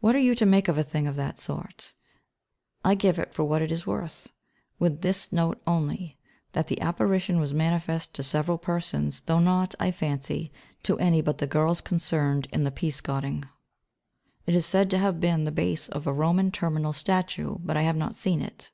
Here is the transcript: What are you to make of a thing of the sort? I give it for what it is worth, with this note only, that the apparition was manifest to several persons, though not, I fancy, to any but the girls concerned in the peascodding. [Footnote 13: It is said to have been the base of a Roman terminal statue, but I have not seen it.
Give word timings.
What 0.00 0.16
are 0.16 0.20
you 0.20 0.34
to 0.36 0.46
make 0.46 0.68
of 0.68 0.78
a 0.78 0.82
thing 0.82 1.06
of 1.06 1.16
the 1.16 1.34
sort? 1.34 1.92
I 2.82 2.94
give 2.94 3.18
it 3.18 3.34
for 3.34 3.44
what 3.44 3.60
it 3.60 3.70
is 3.70 3.86
worth, 3.86 4.32
with 4.78 5.02
this 5.02 5.34
note 5.34 5.60
only, 5.66 6.16
that 6.52 6.68
the 6.68 6.80
apparition 6.80 7.38
was 7.38 7.52
manifest 7.52 8.14
to 8.14 8.22
several 8.22 8.56
persons, 8.56 9.20
though 9.26 9.38
not, 9.38 9.74
I 9.78 9.90
fancy, 9.90 10.50
to 10.84 10.98
any 10.98 11.20
but 11.20 11.36
the 11.36 11.46
girls 11.46 11.82
concerned 11.82 12.48
in 12.54 12.64
the 12.64 12.70
peascodding. 12.70 13.42
[Footnote 13.42 14.46
13: 14.46 14.46
It 14.46 14.54
is 14.54 14.64
said 14.64 14.88
to 14.92 14.98
have 14.98 15.20
been 15.20 15.44
the 15.44 15.52
base 15.52 15.90
of 15.90 16.06
a 16.06 16.12
Roman 16.14 16.50
terminal 16.50 16.94
statue, 16.94 17.56
but 17.62 17.76
I 17.76 17.82
have 17.82 17.96
not 17.96 18.14
seen 18.14 18.40
it. 18.40 18.70